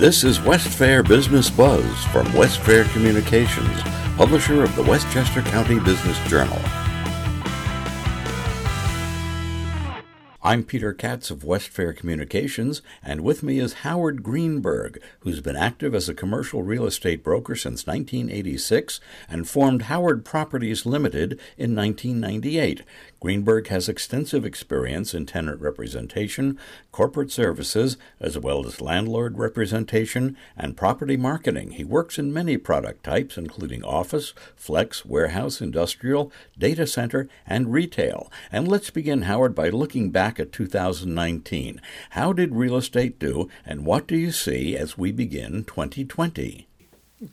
This 0.00 0.24
is 0.24 0.40
Westfair 0.40 1.02
Business 1.02 1.50
Buzz 1.50 2.04
from 2.06 2.32
Westfair 2.32 2.84
Communications, 2.84 3.82
publisher 4.16 4.62
of 4.64 4.74
the 4.74 4.82
Westchester 4.82 5.42
County 5.42 5.78
Business 5.78 6.18
Journal. 6.26 6.58
I'm 10.42 10.64
Peter 10.64 10.94
Katz 10.94 11.30
of 11.30 11.44
West 11.44 11.68
Fair 11.68 11.92
Communications, 11.92 12.80
and 13.02 13.20
with 13.20 13.42
me 13.42 13.58
is 13.58 13.84
Howard 13.84 14.22
Greenberg, 14.22 14.98
who's 15.18 15.42
been 15.42 15.54
active 15.54 15.94
as 15.94 16.08
a 16.08 16.14
commercial 16.14 16.62
real 16.62 16.86
estate 16.86 17.22
broker 17.22 17.54
since 17.54 17.86
1986 17.86 19.00
and 19.28 19.46
formed 19.46 19.82
Howard 19.82 20.24
Properties 20.24 20.86
Limited 20.86 21.32
in 21.58 21.76
1998. 21.76 22.82
Greenberg 23.20 23.68
has 23.68 23.86
extensive 23.86 24.46
experience 24.46 25.12
in 25.12 25.26
tenant 25.26 25.60
representation, 25.60 26.58
corporate 26.90 27.30
services, 27.30 27.98
as 28.18 28.38
well 28.38 28.66
as 28.66 28.80
landlord 28.80 29.36
representation 29.36 30.38
and 30.56 30.76
property 30.76 31.18
marketing. 31.18 31.72
He 31.72 31.84
works 31.84 32.18
in 32.18 32.32
many 32.32 32.56
product 32.56 33.04
types, 33.04 33.36
including 33.36 33.84
office, 33.84 34.32
flex, 34.56 35.04
warehouse, 35.04 35.60
industrial, 35.60 36.32
data 36.58 36.86
center, 36.86 37.28
and 37.46 37.70
retail. 37.70 38.32
And 38.50 38.66
let's 38.66 38.88
begin, 38.88 39.22
Howard, 39.22 39.54
by 39.54 39.68
looking 39.68 40.10
back 40.10 40.40
at 40.40 40.50
2019. 40.50 41.80
How 42.10 42.32
did 42.32 42.54
real 42.54 42.76
estate 42.76 43.18
do, 43.18 43.50
and 43.66 43.84
what 43.84 44.06
do 44.06 44.16
you 44.16 44.32
see 44.32 44.74
as 44.76 44.96
we 44.96 45.12
begin 45.12 45.64
2020? 45.64 46.66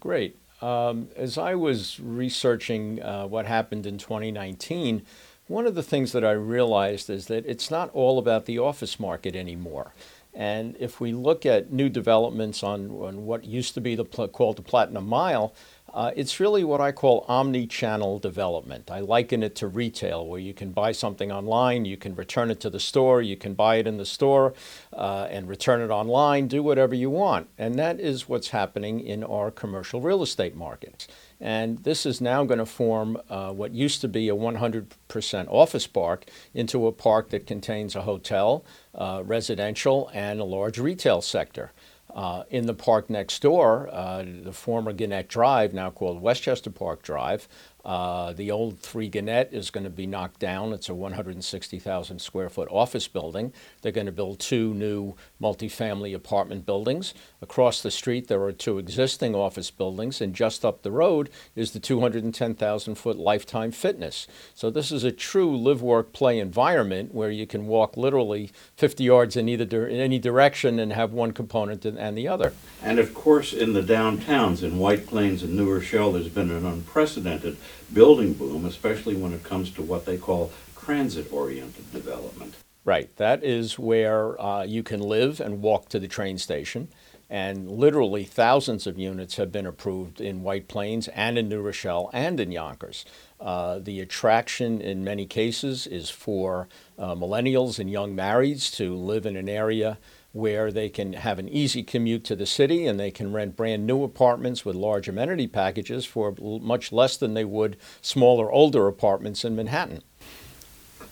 Great. 0.01 0.37
Um, 0.61 1.09
as 1.15 1.37
I 1.37 1.55
was 1.55 1.99
researching 1.99 3.01
uh, 3.01 3.27
what 3.27 3.45
happened 3.45 3.85
in 3.85 3.97
2019, 3.97 5.05
one 5.47 5.65
of 5.65 5.75
the 5.75 5.83
things 5.83 6.11
that 6.11 6.25
I 6.25 6.31
realized 6.31 7.09
is 7.09 7.27
that 7.27 7.45
it's 7.45 7.71
not 7.71 7.89
all 7.93 8.19
about 8.19 8.45
the 8.45 8.59
office 8.59 8.99
market 8.99 9.35
anymore. 9.35 9.93
And 10.33 10.75
if 10.79 10.99
we 10.99 11.13
look 11.13 11.47
at 11.47 11.71
new 11.71 11.89
developments 11.89 12.61
on, 12.61 12.91
on 12.91 13.25
what 13.25 13.43
used 13.43 13.73
to 13.73 13.81
be 13.81 13.95
the, 13.95 14.05
called 14.05 14.57
the 14.57 14.61
Platinum 14.61 15.07
Mile, 15.07 15.55
uh, 15.93 16.11
it's 16.15 16.39
really 16.39 16.63
what 16.63 16.79
I 16.79 16.91
call 16.91 17.25
omni-channel 17.27 18.19
development. 18.19 18.91
I 18.91 18.99
liken 18.99 19.41
it 19.41 19.55
to 19.55 19.67
retail, 19.67 20.27
where 20.27 20.39
you 20.39 20.53
can 20.53 20.71
buy 20.71 20.91
something 20.91 21.31
online, 21.31 21.85
you 21.85 21.97
can 21.97 22.13
return 22.13 22.51
it 22.51 22.59
to 22.59 22.69
the 22.69 22.79
store, 22.79 23.21
you 23.21 23.35
can 23.35 23.55
buy 23.55 23.77
it 23.77 23.87
in 23.87 23.97
the 23.97 24.05
store 24.05 24.53
uh, 24.93 25.27
and 25.31 25.47
return 25.47 25.81
it 25.81 25.89
online, 25.89 26.47
do 26.47 26.61
whatever 26.61 26.93
you 26.93 27.09
want. 27.09 27.47
And 27.57 27.79
that 27.79 27.99
is 27.99 28.29
what's 28.29 28.49
happening 28.49 28.99
in 28.99 29.23
our 29.23 29.49
commercial 29.49 30.01
real 30.01 30.21
estate 30.21 30.55
markets. 30.55 31.07
And 31.39 31.83
this 31.83 32.05
is 32.05 32.19
now 32.19 32.43
going 32.45 32.59
to 32.59 32.65
form 32.65 33.19
uh, 33.29 33.51
what 33.51 33.71
used 33.73 34.01
to 34.01 34.07
be 34.07 34.27
a 34.29 34.35
100% 34.35 35.47
office 35.49 35.87
park 35.87 36.25
into 36.53 36.87
a 36.87 36.91
park 36.91 37.29
that 37.29 37.45
contains 37.45 37.95
a 37.95 38.01
hotel, 38.01 38.65
uh, 38.95 39.21
residential, 39.23 40.09
and 40.13 40.39
a 40.39 40.43
large 40.43 40.79
retail 40.79 41.21
sector. 41.21 41.71
Uh, 42.13 42.43
in 42.49 42.65
the 42.65 42.73
park 42.73 43.09
next 43.09 43.41
door, 43.43 43.89
uh, 43.91 44.23
the 44.25 44.53
former 44.53 44.91
Gannett 44.91 45.27
Drive, 45.27 45.73
now 45.73 45.91
called 45.91 46.21
Westchester 46.21 46.71
Park 46.71 47.03
Drive, 47.03 47.47
uh, 47.87 48.33
the 48.33 48.51
old 48.51 48.79
Three 48.79 49.07
Gannett 49.07 49.53
is 49.53 49.69
going 49.69 49.85
to 49.85 49.89
be 49.89 50.05
knocked 50.05 50.39
down. 50.39 50.73
It's 50.73 50.89
a 50.89 50.93
160,000 50.93 52.19
square 52.19 52.49
foot 52.49 52.67
office 52.69 53.07
building. 53.07 53.53
They're 53.81 53.93
going 53.93 54.07
to 54.07 54.11
build 54.11 54.39
two 54.39 54.73
new 54.73 55.15
multifamily 55.41 56.13
apartment 56.13 56.65
buildings. 56.65 57.13
Across 57.41 57.83
the 57.83 57.91
street, 57.91 58.27
there 58.27 58.43
are 58.43 58.51
two 58.51 58.77
existing 58.77 59.35
office 59.35 59.71
buildings, 59.71 60.19
and 60.19 60.35
just 60.35 60.65
up 60.65 60.81
the 60.83 60.91
road 60.91 61.29
is 61.55 61.71
the 61.71 61.79
210,000 61.79 62.95
foot 62.95 63.15
Lifetime 63.15 63.71
Fitness. 63.71 64.27
So, 64.53 64.69
this 64.69 64.91
is 64.91 65.05
a 65.05 65.11
true 65.13 65.55
live, 65.55 65.81
work, 65.81 66.11
play 66.11 66.39
environment 66.39 67.13
where 67.13 67.31
you 67.31 67.47
can 67.47 67.67
walk 67.67 67.95
literally 67.95 68.51
50 68.75 69.05
yards 69.05 69.37
in, 69.37 69.47
either 69.47 69.87
in 69.87 70.01
any 70.01 70.19
direction 70.19 70.77
and 70.77 70.91
have 70.91 71.13
one 71.13 71.31
component 71.31 71.85
and 71.85 72.17
the 72.17 72.27
other. 72.27 72.51
And 72.83 72.99
of 72.99 73.13
course, 73.13 73.53
in 73.53 73.71
the 73.71 73.81
downtowns, 73.81 74.61
in 74.61 74.77
White 74.77 75.07
Plains 75.07 75.41
and 75.41 75.55
New 75.55 75.71
Rochelle, 75.71 76.11
there's 76.11 76.27
been 76.27 76.51
an 76.51 76.65
unprecedented 76.65 77.55
building 77.93 78.33
boom, 78.33 78.65
especially 78.65 79.15
when 79.15 79.33
it 79.33 79.43
comes 79.43 79.71
to 79.71 79.81
what 79.81 80.05
they 80.05 80.17
call 80.17 80.51
transit 80.79 81.31
oriented 81.31 81.91
development. 81.91 82.55
Right. 82.85 83.13
That 83.17 83.43
is 83.43 83.77
where 83.77 84.39
uh, 84.41 84.63
you 84.63 84.81
can 84.81 85.01
live 85.01 85.41
and 85.41 85.61
walk 85.61 85.89
to 85.89 85.99
the 85.99 86.07
train 86.07 86.37
station. 86.37 86.87
And 87.29 87.69
literally 87.69 88.23
thousands 88.23 88.87
of 88.87 88.97
units 88.97 89.35
have 89.35 89.51
been 89.51 89.65
approved 89.65 90.21
in 90.21 90.43
White 90.43 90.69
Plains 90.69 91.09
and 91.09 91.37
in 91.37 91.49
New 91.49 91.59
Rochelle 91.61 92.09
and 92.13 92.39
in 92.39 92.53
Yonkers. 92.53 93.03
Uh, 93.41 93.79
the 93.79 93.99
attraction 93.99 94.79
in 94.79 95.03
many 95.03 95.25
cases 95.25 95.85
is 95.85 96.09
for 96.09 96.69
uh, 96.97 97.13
millennials 97.15 97.79
and 97.79 97.91
young 97.91 98.15
marrieds 98.15 98.73
to 98.77 98.95
live 98.95 99.25
in 99.25 99.35
an 99.35 99.49
area 99.49 99.97
where 100.37 100.71
they 100.71 100.87
can 100.87 101.13
have 101.13 101.39
an 101.39 101.49
easy 101.49 101.81
commute 101.81 102.23
to 102.23 102.35
the 102.35 102.45
city 102.45 102.85
and 102.85 102.99
they 102.99 103.09
can 103.09 103.33
rent 103.33 103.55
brand 103.55 103.87
new 103.87 104.03
apartments 104.03 104.63
with 104.63 104.75
large 104.75 105.09
amenity 105.09 105.47
packages 105.47 106.05
for 106.05 106.35
much 106.39 106.91
less 106.91 107.17
than 107.17 107.33
they 107.33 107.43
would 107.43 107.75
smaller, 108.01 108.51
older 108.51 108.87
apartments 108.87 109.43
in 109.43 109.55
Manhattan. 109.55 110.03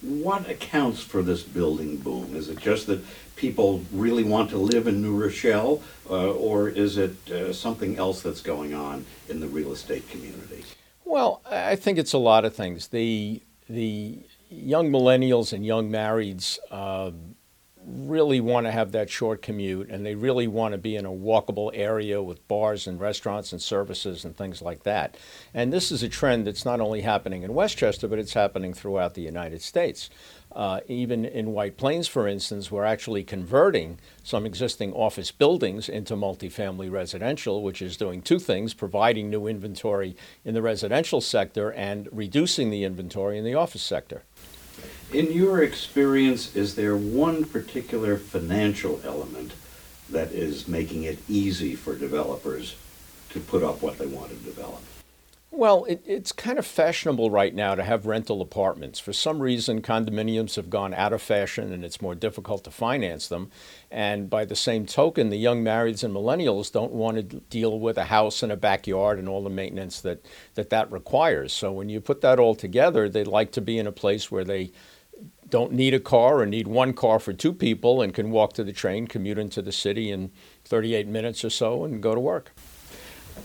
What 0.02 0.48
accounts 0.48 1.02
for 1.02 1.24
this 1.24 1.42
building 1.42 1.98
boom? 1.98 2.36
Is 2.36 2.50
it 2.50 2.60
just 2.60 2.86
that 2.86 3.04
people 3.36 3.84
really 3.92 4.24
want 4.24 4.52
to 4.52 4.58
live 4.58 4.86
in 4.86 5.02
New 5.02 5.16
Rochelle, 5.16 5.82
uh, 6.08 6.32
or 6.32 6.70
is 6.70 6.98
it 6.98 7.32
uh, 7.32 7.52
something 7.52 7.98
else 7.98 8.22
that's 8.22 8.42
going 8.42 8.76
on 8.76 9.06
in 9.28 9.40
the 9.40 9.48
real 9.48 9.72
estate 9.72 10.08
community? 10.10 10.64
Well, 11.04 11.42
I 11.50 11.76
think 11.76 11.98
it's 11.98 12.14
a 12.14 12.20
lot 12.20 12.46
of 12.46 12.56
things. 12.56 12.90
The 12.90 13.42
the 13.68 14.20
young 14.50 14.92
millennials 14.92 15.54
and 15.54 15.66
young 15.66 15.90
marrieds 15.90 16.60
uh, 16.70 17.12
really 17.88 18.40
want 18.40 18.66
to 18.66 18.72
have 18.72 18.92
that 18.92 19.10
short 19.10 19.42
commute 19.42 19.90
and 19.90 20.06
they 20.06 20.16
really 20.16 20.48
want 20.48 20.72
to 20.72 20.78
be 20.78 20.96
in 20.96 21.06
a 21.06 21.12
walkable 21.12 21.72
area 21.74 22.22
with 22.22 22.48
bars 22.48 22.88
and 22.88 23.00
restaurants 23.00 23.52
and 23.52 23.62
services 23.62 24.26
and 24.26 24.36
things 24.36 24.62
like 24.62 24.84
that. 24.84 25.18
And 25.54 25.72
this 25.72 25.92
is 25.92 26.04
a 26.04 26.10
trend 26.10 26.48
that's 26.48 26.66
not 26.66 26.80
only 26.80 27.02
happening 27.02 27.44
in 27.44 27.54
Westchester, 27.54 28.08
but 28.08 28.20
it's 28.20 28.34
happening 28.34 28.74
throughout 28.74 29.14
the 29.14 29.22
United 29.22 29.62
States. 29.62 30.10
Uh, 30.52 30.80
even 30.88 31.26
in 31.26 31.52
White 31.52 31.76
Plains, 31.76 32.08
for 32.08 32.30
instance, 32.30 32.72
we're 32.72 32.86
actually 32.86 33.26
converting 33.26 34.00
some 34.24 34.46
existing 34.46 34.94
office 34.94 35.30
buildings 35.30 35.90
into 35.90 36.16
multifamily 36.16 36.90
residential, 36.90 37.62
which 37.62 37.82
is 37.82 37.98
doing 37.98 38.22
two 38.22 38.40
things 38.40 38.74
providing 38.74 39.30
new 39.30 39.48
inventory 39.48 40.16
in 40.46 40.54
the 40.54 40.62
residential 40.62 41.20
sector 41.20 41.74
and 41.74 42.08
reducing 42.12 42.70
the 42.70 42.86
inventory 42.86 43.38
in 43.38 43.44
the 43.44 43.54
office 43.54 43.84
sector. 43.84 44.24
In 45.14 45.32
your 45.32 45.62
experience, 45.64 46.56
is 46.56 46.76
there 46.76 46.98
one 46.98 47.46
particular 47.46 48.18
financial 48.18 49.00
element 49.04 49.54
that 50.10 50.32
is 50.32 50.68
making 50.68 51.04
it 51.04 51.20
easy 51.30 51.76
for 51.76 51.96
developers 51.96 52.76
to 53.30 53.40
put 53.40 53.64
up 53.64 53.82
what 53.82 53.98
they 53.98 54.08
want 54.08 54.30
to 54.30 54.36
develop? 54.36 54.82
Well, 55.52 55.86
it, 55.86 56.04
it's 56.06 56.34
kind 56.34 56.60
of 56.60 56.66
fashionable 56.66 57.30
right 57.30 57.56
now 57.56 57.76
to 57.76 57.84
have 57.84 58.06
rental 58.06 58.42
apartments. 58.42 59.00
For 59.00 59.14
some 59.14 59.40
reason, 59.40 59.82
condominiums 59.82 60.58
have 60.58 60.70
gone 60.70 60.94
out 60.94 61.14
of 61.14 61.22
fashion 61.22 61.72
and 61.72 61.86
it's 61.86 62.02
more 62.02 62.14
difficult 62.14 62.66
to 62.66 62.72
finance 62.72 63.30
them. 63.30 63.52
And 63.90 64.30
by 64.30 64.44
the 64.44 64.56
same 64.56 64.86
token, 64.86 65.30
the 65.30 65.38
young 65.38 65.64
marrieds 65.64 66.04
and 66.04 66.14
millennials 66.14 66.74
don't 66.74 66.92
want 66.92 67.18
to 67.18 67.40
deal 67.40 67.80
with 67.80 67.98
a 67.98 68.04
house 68.04 68.44
and 68.44 68.52
a 68.52 68.58
backyard 68.58 69.18
and 69.18 69.30
all 69.30 69.44
the 69.44 69.50
maintenance 69.50 70.02
that 70.02 70.26
that, 70.56 70.72
that 70.72 70.92
requires. 70.92 71.54
So 71.54 71.72
when 71.72 71.88
you 71.88 72.02
put 72.02 72.20
that 72.20 72.38
all 72.38 72.56
together, 72.56 73.08
they'd 73.08 73.26
like 73.26 73.54
to 73.54 73.62
be 73.62 73.80
in 73.80 73.88
a 73.88 73.94
place 73.94 74.30
where 74.30 74.44
they 74.44 74.72
don't 75.50 75.72
need 75.72 75.94
a 75.94 76.00
car 76.00 76.40
or 76.40 76.46
need 76.46 76.68
one 76.68 76.94
car 76.94 77.20
for 77.20 77.34
two 77.34 77.54
people 77.54 78.02
and 78.02 78.14
can 78.14 78.32
walk 78.32 78.54
to 78.54 78.64
the 78.64 78.74
train, 78.74 79.08
commute 79.08 79.38
into 79.38 79.62
the 79.62 79.72
city 79.72 80.12
in 80.12 80.32
38 80.66 81.08
minutes 81.08 81.46
or 81.46 81.50
so, 81.50 81.84
and 81.84 82.02
go 82.02 82.16
to 82.16 82.22
work. 82.22 82.52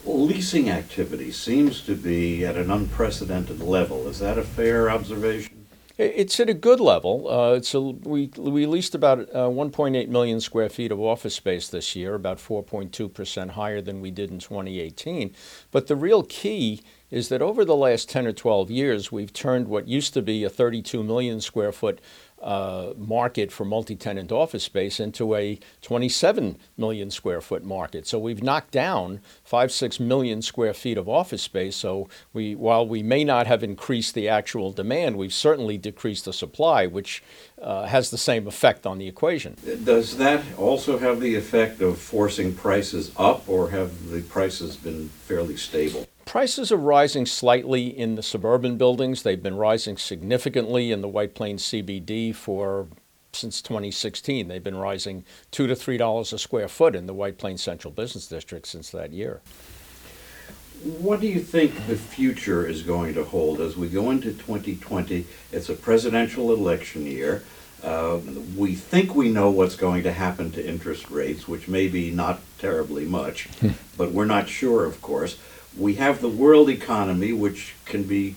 Leasing 0.05 0.69
activity 0.69 1.31
seems 1.31 1.81
to 1.81 1.95
be 1.95 2.45
at 2.45 2.55
an 2.55 2.71
unprecedented 2.71 3.61
level. 3.61 4.07
Is 4.07 4.19
that 4.19 4.37
a 4.37 4.43
fair 4.43 4.89
observation? 4.89 5.61
It's 5.97 6.39
at 6.39 6.49
a 6.49 6.55
good 6.55 6.79
level. 6.79 7.27
Uh, 7.29 7.53
it's 7.53 7.75
a, 7.75 7.79
we, 7.79 8.31
we 8.35 8.65
leased 8.65 8.95
about 8.95 9.19
uh, 9.19 9.49
1.8 9.49 10.07
million 10.07 10.41
square 10.41 10.69
feet 10.69 10.91
of 10.91 10.99
office 10.99 11.35
space 11.35 11.67
this 11.67 11.95
year, 11.95 12.15
about 12.15 12.39
4.2% 12.39 13.51
higher 13.51 13.81
than 13.81 14.01
we 14.01 14.09
did 14.09 14.31
in 14.31 14.39
2018. 14.39 15.35
But 15.69 15.85
the 15.85 15.95
real 15.95 16.23
key 16.23 16.81
is 17.11 17.29
that 17.29 17.41
over 17.41 17.63
the 17.65 17.75
last 17.75 18.09
10 18.09 18.25
or 18.25 18.31
12 18.31 18.71
years, 18.71 19.11
we've 19.11 19.33
turned 19.33 19.67
what 19.67 19.87
used 19.87 20.13
to 20.13 20.21
be 20.21 20.43
a 20.43 20.49
32 20.49 21.03
million 21.03 21.41
square 21.41 21.73
foot 21.73 21.99
uh, 22.41 22.93
market 22.97 23.51
for 23.51 23.65
multi-tenant 23.65 24.31
office 24.31 24.63
space 24.63 24.99
into 24.99 25.35
a 25.35 25.59
27 25.81 26.57
million 26.75 27.11
square 27.11 27.39
foot 27.39 27.63
market. 27.63 28.07
So 28.07 28.17
we've 28.17 28.41
knocked 28.41 28.71
down 28.71 29.19
five, 29.43 29.71
six 29.71 29.99
million 29.99 30.41
square 30.41 30.73
feet 30.73 30.97
of 30.97 31.07
office 31.07 31.43
space. 31.43 31.75
So 31.75 32.09
we, 32.33 32.55
while 32.55 32.87
we 32.87 33.03
may 33.03 33.23
not 33.23 33.45
have 33.45 33.63
increased 33.63 34.15
the 34.15 34.27
actual 34.27 34.71
demand, 34.71 35.17
we've 35.17 35.33
certainly 35.33 35.77
decreased 35.77 36.25
the 36.25 36.33
supply, 36.33 36.87
which 36.87 37.21
uh, 37.61 37.85
has 37.85 38.09
the 38.09 38.17
same 38.17 38.47
effect 38.47 38.87
on 38.87 38.97
the 38.97 39.07
equation. 39.07 39.55
Does 39.83 40.17
that 40.17 40.43
also 40.57 40.97
have 40.97 41.19
the 41.19 41.35
effect 41.35 41.79
of 41.81 41.99
forcing 41.99 42.55
prices 42.55 43.11
up, 43.17 43.47
or 43.47 43.69
have 43.69 44.09
the 44.09 44.21
prices 44.21 44.77
been 44.77 45.09
fairly 45.09 45.57
stable? 45.57 46.07
Prices 46.25 46.71
are 46.71 46.77
rising 46.77 47.25
slightly 47.25 47.87
in 47.87 48.15
the 48.15 48.23
suburban 48.23 48.77
buildings. 48.77 49.23
They've 49.23 49.41
been 49.41 49.57
rising 49.57 49.97
significantly 49.97 50.91
in 50.91 51.01
the 51.01 51.07
White 51.07 51.35
Plains 51.35 51.63
CBD 51.63 52.33
for 52.33 52.87
since 53.33 53.61
2016. 53.61 54.47
They've 54.47 54.63
been 54.63 54.77
rising 54.77 55.23
two 55.51 55.67
to 55.67 55.75
three 55.75 55.97
dollars 55.97 56.33
a 56.33 56.39
square 56.39 56.67
foot 56.67 56.95
in 56.95 57.05
the 57.05 57.13
White 57.13 57.37
Plains 57.37 57.63
Central 57.63 57.91
Business 57.91 58.27
District 58.27 58.67
since 58.67 58.89
that 58.91 59.11
year. 59.11 59.41
What 60.83 61.21
do 61.21 61.27
you 61.27 61.39
think 61.39 61.87
the 61.87 61.95
future 61.95 62.65
is 62.65 62.81
going 62.81 63.13
to 63.13 63.23
hold 63.23 63.61
as 63.61 63.77
we 63.77 63.87
go 63.87 64.09
into 64.09 64.33
2020? 64.33 65.25
It's 65.51 65.69
a 65.69 65.75
presidential 65.75 66.51
election 66.51 67.05
year. 67.05 67.43
Uh, 67.83 68.19
we 68.55 68.75
think 68.75 69.15
we 69.15 69.29
know 69.29 69.49
what's 69.49 69.75
going 69.75 70.03
to 70.03 70.11
happen 70.11 70.51
to 70.51 70.67
interest 70.67 71.09
rates, 71.09 71.47
which 71.47 71.67
may 71.67 71.87
be 71.87 72.11
not 72.11 72.39
terribly 72.57 73.05
much, 73.05 73.49
but 73.97 74.11
we're 74.11 74.25
not 74.25 74.49
sure, 74.49 74.85
of 74.85 75.01
course. 75.01 75.37
We 75.77 75.95
have 75.95 76.21
the 76.21 76.29
world 76.29 76.69
economy, 76.69 77.33
which 77.33 77.75
can 77.85 78.03
be 78.03 78.35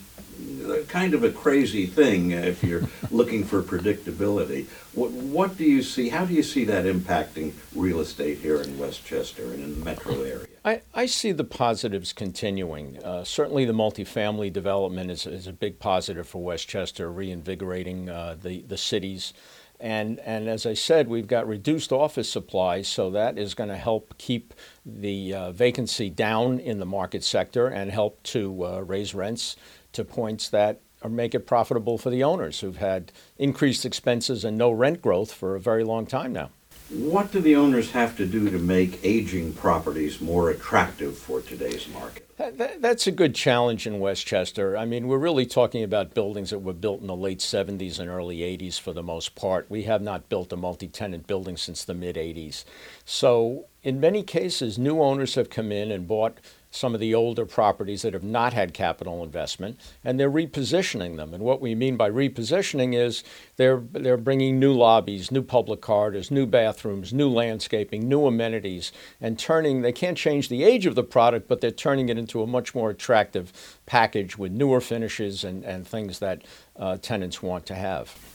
kind 0.89 1.15
of 1.15 1.25
a 1.25 1.31
crazy 1.31 1.87
thing 1.87 2.31
if 2.31 2.63
you're 2.63 2.89
looking 3.11 3.45
for 3.45 3.63
predictability. 3.63 4.67
What, 4.93 5.11
what 5.11 5.57
do 5.57 5.65
you 5.65 5.83
see? 5.83 6.09
How 6.09 6.25
do 6.25 6.35
you 6.35 6.43
see 6.43 6.65
that 6.65 6.85
impacting 6.85 7.53
real 7.75 8.01
estate 8.01 8.39
here 8.39 8.61
in 8.61 8.79
Westchester 8.79 9.45
and 9.45 9.63
in 9.63 9.79
the 9.79 9.85
metro 9.85 10.23
area? 10.23 10.47
I, 10.65 10.83
I 10.95 11.07
see 11.07 11.33
the 11.33 11.45
positives 11.45 12.13
continuing. 12.13 13.03
Uh, 13.03 13.25
certainly, 13.25 13.65
the 13.65 13.73
multifamily 13.73 14.53
development 14.53 15.11
is, 15.11 15.27
is 15.27 15.47
a 15.47 15.53
big 15.53 15.79
positive 15.79 16.27
for 16.27 16.43
Westchester, 16.43 17.11
reinvigorating 17.11 18.09
uh, 18.09 18.37
the, 18.41 18.63
the 18.63 18.79
cities. 18.79 19.35
And, 19.81 20.21
and 20.21 20.49
as 20.49 20.67
I 20.67 20.75
said, 20.75 21.09
we've 21.09 21.26
got 21.26 21.47
reduced 21.47 21.93
office 21.93 22.29
supply, 22.29 22.82
so 22.82 23.11
that 23.11 23.38
is 23.38 23.55
going 23.55 23.71
to 23.71 23.76
help 23.76 24.17
keep 24.19 24.55
the 24.87 25.35
uh, 25.35 25.53
vacancy 25.53 26.09
down 26.11 26.59
in 26.59 26.79
the 26.79 26.87
market 26.87 27.25
sector 27.25 27.67
and 27.67 27.91
help 27.91 28.23
to 28.25 28.65
uh, 28.65 28.81
raise 28.81 29.15
rents 29.15 29.56
to 29.93 30.05
points 30.05 30.49
that 30.49 30.81
make 31.09 31.35
it 31.35 31.47
profitable 31.47 31.99
for 31.99 32.11
the 32.11 32.25
owners 32.25 32.61
who've 32.61 32.79
had 32.79 33.12
increased 33.37 33.85
expenses 33.85 34.44
and 34.44 34.56
no 34.56 34.71
rent 34.71 35.03
growth 35.03 35.32
for 35.32 35.55
a 35.55 35.61
very 35.61 35.85
long 35.85 36.06
time 36.06 36.32
now. 36.32 36.50
What 36.91 37.32
do 37.32 37.41
the 37.41 37.56
owners 37.56 37.91
have 37.91 38.17
to 38.19 38.27
do 38.27 38.50
to 38.50 38.59
make 38.59 39.00
aging 39.05 39.55
properties 39.55 40.20
more 40.20 40.50
attractive 40.50 41.17
for 41.17 41.41
today's 41.41 41.88
market? 41.88 42.24
That, 42.37 42.83
that's 42.83 43.07
a 43.07 43.13
good 43.13 43.35
challenge 43.35 43.87
in 43.87 44.01
Westchester. 44.01 44.77
I 44.77 44.87
mean, 44.87 45.07
we're 45.07 45.19
really 45.19 45.47
talking 45.47 45.85
about 45.85 46.15
buildings 46.15 46.51
that 46.51 46.59
were 46.59 46.73
built 46.73 47.01
in 47.01 47.07
the 47.07 47.15
late 47.15 47.39
70s 47.39 48.01
and 48.01 48.11
early 48.11 48.39
80s 48.39 48.81
for 48.81 48.93
the 48.93 49.05
most 49.05 49.37
part. 49.37 49.71
We 49.71 49.85
have 49.85 50.03
not 50.03 50.29
built 50.29 50.53
a 50.53 50.57
multi 50.57 50.89
tenant 50.89 51.29
building 51.29 51.57
since 51.57 51.85
the 51.85 51.95
mid 51.95 52.17
80s. 52.17 52.65
So, 53.05 53.67
in 53.85 54.01
many 54.01 54.25
cases, 54.25 54.79
new 54.79 55.01
owners 55.01 55.37
have 55.37 55.49
come 55.49 55.71
in 55.71 55.93
and 55.93 56.09
bought 56.09 56.39
some 56.75 56.93
of 56.93 57.00
the 57.00 57.15
older 57.15 57.47
properties 57.47 58.03
that 58.03 58.12
have 58.15 58.25
not 58.25 58.53
had 58.53 58.75
capital 58.75 59.23
investment, 59.23 59.79
and 60.05 60.19
they're 60.19 60.31
repositioning 60.31 61.17
them. 61.17 61.32
And 61.32 61.44
what 61.44 61.61
we 61.61 61.75
mean 61.75 61.97
by 61.97 62.11
repositioning 62.11 62.94
is 62.94 63.23
they're 63.56 63.81
they're 63.93 64.17
bringing 64.17 64.59
new 64.59 64.73
lobbies, 64.73 65.31
new 65.31 65.43
public 65.43 65.81
corridors, 65.81 66.32
new 66.32 66.47
bathrooms, 66.47 67.12
new 67.12 67.29
landscaping, 67.29 68.09
new 68.09 68.26
amenities, 68.26 68.91
and 69.21 69.38
turning. 69.38 69.82
They 69.82 69.93
can't 69.93 70.19
change 70.19 70.49
the 70.49 70.65
age 70.65 70.85
of 70.85 70.97
the 70.97 71.05
product, 71.05 71.47
but 71.47 71.61
they're 71.61 71.71
turning 71.71 72.09
it 72.09 72.19
into 72.19 72.43
a 72.43 72.47
much 72.47 72.75
more 72.75 72.91
attractive 72.91 73.53
package 73.87 74.37
with 74.37 74.50
newer 74.50 74.81
finishes 74.81 75.44
and 75.44 75.65
and 75.65 75.87
things 75.87 76.19
that 76.19 76.43
uh, 76.77 76.97
tenants 76.97 77.41
want 77.41 77.67
to 77.67 77.75
have. 77.77 78.34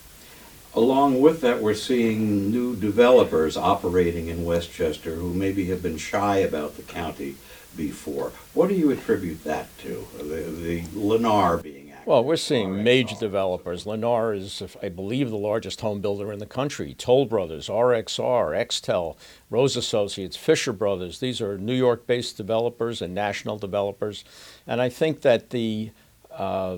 Along 0.76 1.20
with 1.20 1.42
that, 1.42 1.62
we're 1.62 1.74
seeing 1.74 2.52
new 2.52 2.76
developers 2.76 3.58
operating 3.58 4.28
in 4.28 4.46
Westchester 4.46 5.16
who 5.16 5.34
maybe 5.34 5.66
have 5.66 5.82
been 5.82 5.98
shy 5.98 6.38
about 6.38 6.78
the 6.78 6.84
county 6.84 7.36
before. 7.76 8.32
What 8.54 8.70
do 8.70 8.76
you 8.76 8.92
attribute 8.92 9.44
that 9.46 9.76
to? 9.80 10.08
The, 10.18 10.24
the 10.24 10.82
Lennar 10.94 11.64
being 11.64 11.92
active? 11.92 12.08
Well, 12.08 12.24
we're 12.24 12.36
seeing 12.36 12.84
major 12.84 13.16
developers. 13.16 13.86
Lennar 13.86 14.36
is, 14.36 14.62
I 14.82 14.90
believe, 14.90 15.30
the 15.30 15.38
largest 15.38 15.82
home 15.82 16.02
builder 16.02 16.32
in 16.32 16.40
the 16.40 16.46
country. 16.46 16.94
Toll 16.94 17.26
Brothers, 17.26 17.68
RXR, 17.68 18.56
Extell, 18.56 19.16
Rose 19.50 19.76
Associates, 19.76 20.38
Fisher 20.38 20.74
Brothers. 20.74 21.20
These 21.20 21.42
are 21.42 21.58
New 21.58 21.76
York-based 21.76 22.38
developers 22.38 23.02
and 23.02 23.16
national 23.16 23.58
developers, 23.58 24.24
and 24.68 24.82
I 24.82 24.90
think 24.90 25.22
that 25.22 25.50
the 25.50 25.92
uh, 26.32 26.78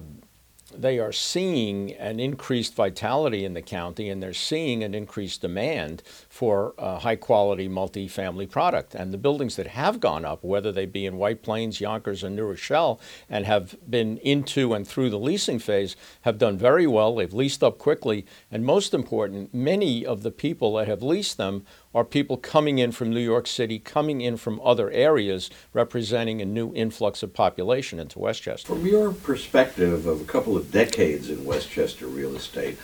they 0.78 1.00
are 1.00 1.12
seeing 1.12 1.94
an 1.94 2.20
increased 2.20 2.76
vitality 2.76 3.46
in 3.46 3.54
the 3.54 3.62
county 3.62 4.10
and 4.10 4.22
they're 4.22 4.34
seeing 4.34 4.84
an 4.84 4.94
increased 4.94 5.42
demand 5.42 6.04
for 6.30 6.74
uh, 6.78 6.96
a 6.96 7.00
high 7.00 7.16
quality 7.16 7.70
multifamily 7.70 8.50
product. 8.50 8.96
And 8.96 9.14
the 9.14 9.18
buildings 9.18 9.56
that 9.56 9.68
have 9.68 10.00
gone 10.00 10.26
up, 10.26 10.44
whether 10.44 10.72
they 10.72 10.86
be 10.86 11.06
in 11.06 11.18
White 11.18 11.42
Plains, 11.42 11.80
Yonkers, 11.80 12.24
or 12.24 12.30
New 12.30 12.46
Rochelle, 12.46 13.00
and 13.30 13.46
have 13.46 13.76
been 13.90 14.18
into 14.18 14.74
and 14.74 14.88
through 14.88 15.10
the 15.10 15.20
leasing 15.20 15.60
phase, 15.60 15.96
have 16.22 16.38
done 16.38 16.58
very 16.58 16.88
well. 16.88 17.16
They've 17.16 17.34
leased 17.34 17.64
up 17.64 17.78
quickly. 17.78 18.26
And 18.52 18.66
most 18.66 18.94
important, 18.94 19.54
many 19.54 20.06
of 20.06 20.24
the 20.24 20.32
people 20.32 20.76
that 20.76 20.88
have 20.88 21.02
leased 21.02 21.38
them 21.38 21.66
are 21.94 22.06
people 22.06 22.38
coming 22.38 22.80
in 22.80 22.92
from 22.92 23.10
New 23.10 23.20
York 23.20 23.48
City, 23.48 23.80
coming 23.80 24.22
in 24.22 24.38
from 24.38 24.62
other 24.64 24.90
areas, 24.92 25.50
representing 25.74 26.42
a 26.42 26.46
new 26.46 26.74
influx 26.74 27.22
of 27.22 27.34
population 27.34 28.00
into 28.00 28.20
Westchester. 28.20 28.68
From 28.68 28.86
your 28.86 29.12
perspective 29.12 30.06
of 30.06 30.22
a 30.22 30.26
couple 30.26 30.56
of 30.56 30.72
decades 30.72 31.30
in 31.30 31.44
Westchester 31.44 32.08
real 32.08 32.36
estate, 32.36 32.78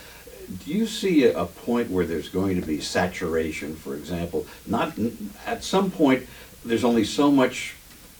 do 0.65 0.71
you 0.71 0.85
see 0.87 1.25
a 1.25 1.45
point 1.45 1.89
where 1.89 2.05
there's 2.05 2.29
going 2.29 2.59
to 2.59 2.65
be 2.65 2.79
saturation, 2.79 3.75
for 3.75 3.95
example? 3.95 4.45
Not 4.65 4.97
at 5.45 5.63
some 5.63 5.91
point, 5.91 6.27
there's 6.65 6.83
only 6.83 7.03
so 7.03 7.31
much 7.31 7.75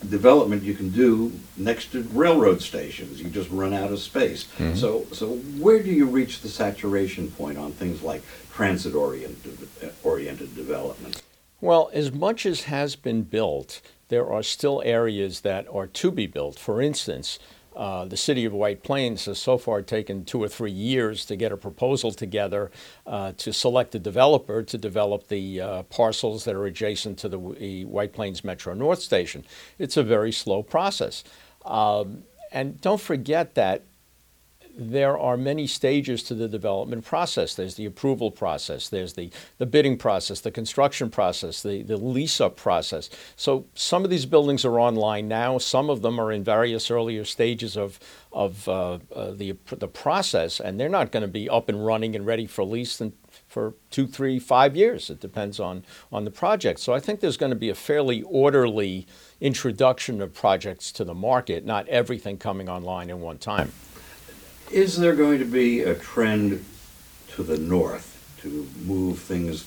development 0.09 0.63
you 0.63 0.73
can 0.73 0.89
do 0.89 1.31
next 1.57 1.91
to 1.91 2.03
railroad 2.13 2.61
stations. 2.61 3.21
You 3.21 3.29
just 3.29 3.49
run 3.49 3.73
out 3.73 3.91
of 3.91 3.99
space. 3.99 4.45
Mm-hmm. 4.57 4.75
So, 4.75 5.05
so 5.11 5.35
where 5.59 5.81
do 5.81 5.91
you 5.91 6.05
reach 6.05 6.41
the 6.41 6.49
saturation 6.49 7.31
point 7.31 7.57
on 7.57 7.71
things 7.71 8.03
like 8.03 8.21
transit 8.53 8.93
oriented, 8.93 9.67
oriented 10.03 10.55
development? 10.55 11.21
Well, 11.59 11.89
as 11.93 12.11
much 12.11 12.45
as 12.45 12.63
has 12.63 12.95
been 12.95 13.23
built, 13.23 13.81
there 14.09 14.31
are 14.31 14.43
still 14.43 14.81
areas 14.85 15.41
that 15.41 15.67
are 15.73 15.87
to 15.87 16.11
be 16.11 16.27
built. 16.27 16.59
For 16.59 16.81
instance, 16.81 17.39
uh, 17.77 18.05
the 18.05 18.17
city 18.17 18.43
of 18.43 18.53
White 18.53 18.81
Plains 18.81 19.25
has 19.25 19.37
so 19.37 19.59
far 19.59 19.83
taken 19.83 20.25
two 20.25 20.41
or 20.41 20.47
three 20.47 20.71
years 20.71 21.25
to 21.25 21.35
get 21.35 21.51
a 21.51 21.57
proposal 21.57 22.11
together 22.11 22.71
uh, 23.05 23.33
to 23.37 23.53
select 23.53 23.93
a 23.93 23.99
developer 23.99 24.63
to 24.63 24.77
develop 24.79 25.27
the 25.27 25.61
uh, 25.61 25.83
parcels 25.83 26.43
that 26.45 26.55
are 26.55 26.65
adjacent 26.65 27.19
to 27.19 27.29
the, 27.29 27.37
the, 27.59 27.85
White 27.85 28.13
Plains 28.13 28.43
Metro 28.43 28.73
North 28.73 28.99
Station. 28.99 29.45
It's 29.77 29.95
a 29.95 30.03
very 30.03 30.31
slow 30.31 30.63
process. 30.63 31.23
Um, 31.65 32.23
and 32.51 32.81
don't 32.81 32.99
forget 32.99 33.53
that 33.53 33.83
there 34.77 35.17
are 35.17 35.37
many 35.37 35.65
stages 35.65 36.21
to 36.23 36.35
the 36.35 36.47
development 36.47 37.03
process. 37.03 37.55
There's 37.55 37.75
the 37.75 37.85
approval 37.85 38.29
process, 38.29 38.89
there's 38.89 39.13
the, 39.13 39.31
the 39.57 39.65
bidding 39.65 39.97
process, 39.97 40.39
the 40.41 40.51
construction 40.51 41.09
process, 41.09 41.63
the, 41.63 41.81
the 41.81 41.97
lease 41.97 42.39
up 42.39 42.55
process. 42.55 43.09
So 43.35 43.65
some 43.73 44.03
of 44.03 44.09
these 44.09 44.27
buildings 44.27 44.63
are 44.65 44.79
online 44.79 45.27
now, 45.27 45.57
some 45.57 45.89
of 45.89 46.01
them 46.03 46.19
are 46.19 46.31
in 46.31 46.43
various 46.43 46.91
earlier 46.91 47.25
stages 47.25 47.75
of, 47.75 47.99
of 48.31 48.67
uh, 48.69 48.99
uh, 49.15 49.31
the, 49.31 49.57
the 49.69 49.87
process, 49.87 50.59
and 50.59 50.79
they're 50.79 50.89
not 50.89 51.11
going 51.11 51.21
to 51.21 51.27
be 51.27 51.49
up 51.49 51.69
and 51.69 51.83
running 51.83 52.15
and 52.15 52.25
ready 52.25 52.45
for 52.45 52.63
lease 52.63 53.01
in, 53.01 53.13
for 53.47 53.73
two, 53.89 54.05
three, 54.05 54.37
five 54.37 54.75
years. 54.75 55.09
It 55.09 55.19
depends 55.19 55.59
on, 55.59 55.83
on 56.11 56.23
the 56.23 56.31
project. 56.31 56.79
So 56.79 56.93
I 56.93 56.99
think 56.99 57.19
there's 57.19 57.37
going 57.37 57.49
to 57.49 57.55
be 57.55 57.69
a 57.69 57.75
fairly 57.75 58.21
orderly 58.21 59.07
introduction 59.41 60.21
of 60.21 60.33
projects 60.33 60.91
to 60.93 61.03
the 61.03 61.15
market, 61.15 61.65
not 61.65 61.87
everything 61.87 62.37
coming 62.37 62.69
online 62.69 63.09
in 63.09 63.21
one 63.21 63.39
time. 63.39 63.71
Is 64.71 64.97
there 64.97 65.15
going 65.15 65.39
to 65.39 65.45
be 65.45 65.81
a 65.81 65.95
trend 65.95 66.63
to 67.29 67.43
the 67.43 67.57
north 67.57 68.13
to 68.41 68.67
move 68.83 69.19
things 69.19 69.63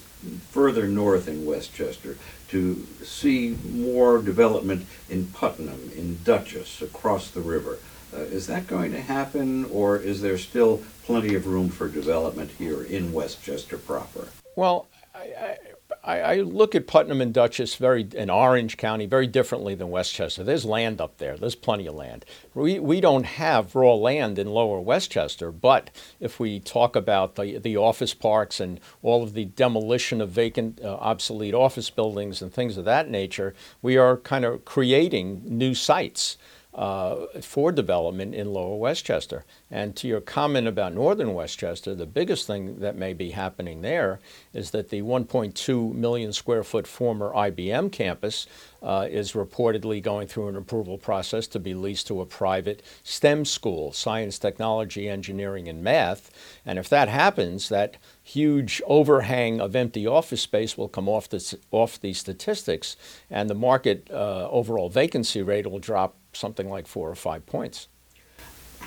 further 0.50 0.86
north 0.86 1.26
in 1.26 1.46
Westchester 1.46 2.18
to 2.48 2.86
see 3.02 3.56
more 3.64 4.20
development 4.20 4.86
in 5.08 5.28
Putnam, 5.28 5.90
in 5.96 6.18
Dutchess, 6.22 6.82
across 6.82 7.30
the 7.30 7.40
river? 7.40 7.78
Uh, 8.12 8.18
is 8.18 8.46
that 8.48 8.66
going 8.66 8.92
to 8.92 9.00
happen, 9.00 9.64
or 9.66 9.96
is 9.96 10.20
there 10.20 10.36
still 10.36 10.82
plenty 11.04 11.34
of 11.34 11.46
room 11.46 11.70
for 11.70 11.88
development 11.88 12.50
here 12.58 12.82
in 12.82 13.12
Westchester 13.12 13.78
proper? 13.78 14.28
Well, 14.56 14.88
I, 15.14 15.18
I, 15.18 15.58
I, 16.02 16.36
look 16.36 16.74
at 16.74 16.86
Putnam 16.86 17.20
and 17.20 17.32
Dutchess 17.32 17.74
very 17.74 18.08
in 18.14 18.30
Orange 18.30 18.78
County 18.78 19.04
very 19.04 19.26
differently 19.26 19.74
than 19.74 19.90
Westchester. 19.90 20.42
There's 20.42 20.64
land 20.64 21.00
up 21.00 21.18
there. 21.18 21.36
There's 21.36 21.54
plenty 21.54 21.86
of 21.86 21.94
land. 21.94 22.24
We 22.54 22.78
we 22.78 23.00
don't 23.00 23.24
have 23.24 23.74
raw 23.74 23.94
land 23.94 24.38
in 24.38 24.48
Lower 24.48 24.80
Westchester, 24.80 25.52
but 25.52 25.90
if 26.18 26.40
we 26.40 26.58
talk 26.58 26.96
about 26.96 27.34
the 27.34 27.58
the 27.58 27.76
office 27.76 28.14
parks 28.14 28.60
and 28.60 28.80
all 29.02 29.22
of 29.22 29.34
the 29.34 29.44
demolition 29.44 30.20
of 30.22 30.30
vacant, 30.30 30.80
uh, 30.82 30.94
obsolete 30.94 31.54
office 31.54 31.90
buildings 31.90 32.40
and 32.40 32.52
things 32.52 32.78
of 32.78 32.86
that 32.86 33.10
nature, 33.10 33.54
we 33.82 33.98
are 33.98 34.16
kind 34.16 34.44
of 34.44 34.64
creating 34.64 35.42
new 35.44 35.74
sites. 35.74 36.38
Uh, 36.74 37.26
for 37.40 37.72
development 37.72 38.34
in 38.34 38.52
Lower 38.52 38.76
Westchester. 38.76 39.44
And 39.70 39.96
to 39.96 40.06
your 40.06 40.20
comment 40.20 40.68
about 40.68 40.94
Northern 40.94 41.34
Westchester, 41.34 41.94
the 41.94 42.06
biggest 42.06 42.46
thing 42.46 42.78
that 42.78 42.96
may 42.96 43.12
be 43.12 43.30
happening 43.30 43.82
there 43.82 44.20
is 44.52 44.70
that 44.70 44.90
the 44.90 45.02
1.2 45.02 45.92
million 45.94 46.32
square 46.32 46.62
foot 46.62 46.86
former 46.86 47.32
IBM 47.32 47.90
campus 47.90 48.46
uh, 48.82 49.06
is 49.10 49.32
reportedly 49.32 50.02
going 50.02 50.26
through 50.28 50.48
an 50.48 50.56
approval 50.56 50.96
process 50.96 51.46
to 51.48 51.58
be 51.58 51.74
leased 51.74 52.06
to 52.06 52.20
a 52.20 52.26
private 52.26 52.82
STEM 53.02 53.44
school, 53.44 53.92
science, 53.92 54.38
technology, 54.38 55.08
engineering, 55.08 55.68
and 55.68 55.82
math. 55.82 56.30
And 56.64 56.78
if 56.78 56.88
that 56.88 57.08
happens, 57.08 57.68
that 57.68 57.96
huge 58.22 58.80
overhang 58.86 59.60
of 59.60 59.74
empty 59.74 60.06
office 60.06 60.42
space 60.42 60.78
will 60.78 60.88
come 60.88 61.08
off 61.08 61.28
the, 61.28 61.58
off 61.72 62.00
the 62.00 62.12
statistics, 62.12 62.96
and 63.28 63.50
the 63.50 63.54
market 63.54 64.08
uh, 64.10 64.48
overall 64.50 64.88
vacancy 64.88 65.42
rate 65.42 65.66
will 65.66 65.80
drop 65.80 66.14
something 66.32 66.68
like 66.68 66.86
four 66.86 67.10
or 67.10 67.14
five 67.14 67.46
points. 67.46 67.88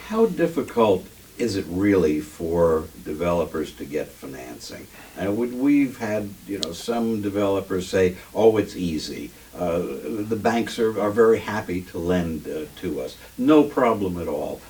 How 0.08 0.26
difficult 0.26 1.06
is 1.38 1.56
it 1.56 1.66
really 1.68 2.20
for 2.20 2.86
developers 3.04 3.72
to 3.74 3.86
get 3.86 4.08
financing? 4.08 4.88
And 5.18 5.38
we've 5.38 5.98
had, 5.98 6.30
you 6.48 6.60
know, 6.60 6.74
some 6.74 7.22
developers 7.22 7.88
say, 7.88 8.18
"Oh, 8.34 8.58
it's 8.58 8.76
easy. 8.76 9.32
Uh, 9.56 9.80
the 10.34 10.36
banks 10.36 10.80
are, 10.80 11.00
are 11.00 11.12
very 11.12 11.40
happy 11.40 11.82
to 11.82 11.98
lend 11.98 12.48
uh, 12.48 12.66
to 12.82 13.02
us. 13.02 13.18
No 13.38 13.64
problem 13.64 14.20
at 14.22 14.28
all." 14.28 14.62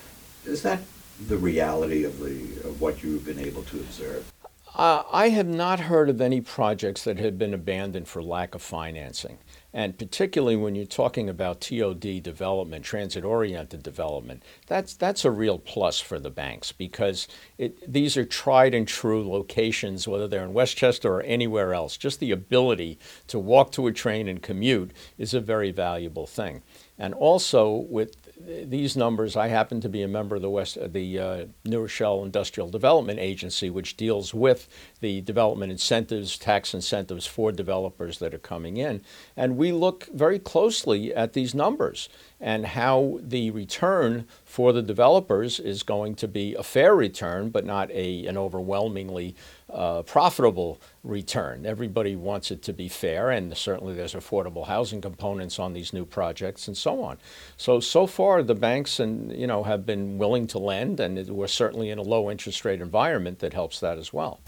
Is 0.46 0.62
that 0.64 0.80
the 1.28 1.38
reality 1.38 2.04
of 2.04 2.20
the 2.20 2.68
of 2.68 2.82
what 2.82 3.04
you've 3.04 3.26
been 3.26 3.40
able 3.40 3.64
to 3.64 3.78
observe? 3.78 4.33
Uh, 4.76 5.04
I 5.12 5.30
have 5.30 5.48
not 5.48 5.82
heard 5.82 6.10
of 6.10 6.20
any 6.20 6.42
projects 6.42 7.04
that 7.04 7.20
have 7.20 7.38
been 7.38 7.54
abandoned 7.54 8.08
for 8.08 8.24
lack 8.24 8.56
of 8.56 8.62
financing. 8.64 9.38
And 9.72 9.98
particularly 9.98 10.56
when 10.56 10.74
you're 10.74 10.86
talking 10.86 11.30
about 11.30 11.62
TOD 11.62 12.22
development, 12.24 12.84
transit 12.84 13.24
oriented 13.24 13.84
development, 13.84 14.44
that's, 14.66 14.96
that's 14.96 15.26
a 15.26 15.32
real 15.32 15.60
plus 15.60 16.00
for 16.00 16.20
the 16.20 16.32
banks 16.32 16.72
because 16.72 17.28
it, 17.60 17.92
these 17.92 18.18
are 18.18 18.26
tried 18.26 18.74
and 18.74 18.88
true 18.88 19.28
locations, 19.28 20.08
whether 20.08 20.28
they're 20.28 20.44
in 20.44 20.54
Westchester 20.54 21.16
or 21.16 21.22
anywhere 21.22 21.74
else. 21.74 21.96
Just 21.96 22.20
the 22.20 22.32
ability 22.32 22.98
to 23.28 23.38
walk 23.38 23.72
to 23.74 23.88
a 23.88 23.92
train 23.92 24.28
and 24.28 24.42
commute 24.42 24.92
is 25.20 25.36
a 25.36 25.42
very 25.42 25.72
valuable 25.72 26.26
thing. 26.26 26.64
And 26.98 27.14
also, 27.14 27.70
with 27.90 28.16
these 28.40 28.98
numbers, 28.98 29.36
I 29.36 29.48
happen 29.48 29.80
to 29.82 29.90
be 29.90 30.02
a 30.02 30.08
member 30.08 30.36
of 30.36 30.42
the 30.42 30.50
West, 30.50 30.78
the 30.92 31.20
uh, 31.20 31.46
New 31.66 31.82
Rochelle 31.82 32.24
Industrial 32.24 32.70
Development 32.70 33.20
Agency, 33.20 33.70
which 33.70 33.96
deals 33.96 34.34
with 34.34 34.68
the 35.02 35.22
development 35.22 35.72
incentives, 35.72 36.38
tax 36.38 36.74
incentives 36.74 37.26
for 37.26 37.52
developers 37.52 38.20
that 38.20 38.34
are 38.34 38.40
coming 38.40 38.78
in, 38.78 39.02
and 39.38 39.58
we 39.58 39.72
look 39.72 40.08
very 40.14 40.40
closely 40.40 41.14
at 41.14 41.34
these 41.34 41.54
numbers 41.54 42.10
and 42.44 42.66
how 42.66 43.20
the 43.22 43.50
return 43.52 44.28
for 44.44 44.74
the 44.74 44.82
developers 44.82 45.62
is 45.62 45.82
going 45.82 46.14
to 46.14 46.28
be 46.28 46.54
a 46.56 46.62
fair 46.62 46.94
return, 46.94 47.50
but 47.50 47.66
not 47.66 47.90
a, 47.92 48.26
an 48.28 48.38
overwhelmingly 48.38 49.34
uh, 49.70 50.02
profitable 50.02 50.78
return. 51.06 51.66
Everybody 51.66 52.18
wants 52.18 52.52
it 52.52 52.62
to 52.64 52.74
be 52.74 52.90
fair, 52.90 53.30
and 53.30 53.56
certainly 53.58 53.94
there's 53.94 54.14
affordable 54.14 54.68
housing 54.68 55.00
components 55.00 55.58
on 55.58 55.72
these 55.72 55.94
new 55.94 56.04
projects 56.04 56.68
and 56.68 56.76
so 56.76 57.02
on. 57.02 57.18
So 57.56 57.80
so 57.80 58.06
far, 58.06 58.44
the 58.44 58.56
banks 58.56 59.00
and 59.00 59.32
you 59.32 59.48
know 59.48 59.64
have 59.64 59.86
been 59.86 60.18
willing 60.18 60.46
to 60.48 60.60
lend, 60.60 61.00
and 61.00 61.26
we're 61.30 61.48
certainly 61.48 61.92
in 61.92 61.98
a 61.98 62.04
low 62.04 62.30
interest 62.30 62.66
rate 62.66 62.82
environment 62.82 63.40
that 63.40 63.54
helps 63.54 63.80
that 63.80 63.98
as 63.98 64.12
well. 64.12 64.42